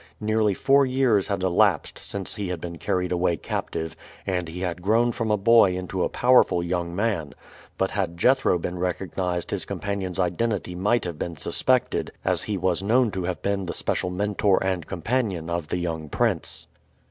[0.19, 4.81] Nearly four years had elapsed since he had been carried away captive, and he had
[4.81, 7.35] grown from a boy into a powerful young man;
[7.77, 12.81] but had Jethro been recognized his companion's identity might have been suspected, as he was
[12.81, 16.65] known to have been the special mentor and companion of the young prince.